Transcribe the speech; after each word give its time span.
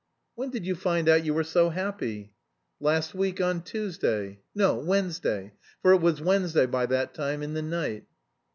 "When 0.33 0.49
did 0.49 0.65
you 0.65 0.73
find 0.73 1.07
out 1.07 1.25
you 1.25 1.35
were 1.35 1.43
so 1.43 1.69
happy?" 1.69 2.33
"Last 2.79 3.13
week, 3.13 3.39
on 3.39 3.61
Tuesday, 3.61 4.39
no, 4.55 4.77
Wednesday, 4.77 5.53
for 5.83 5.91
it 5.93 6.01
was 6.01 6.19
Wednesday 6.19 6.65
by 6.65 6.87
that 6.87 7.13
time, 7.13 7.43
in 7.43 7.53
the 7.53 7.61
night." 7.61 8.05